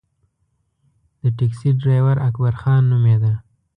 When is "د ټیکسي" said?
1.21-1.69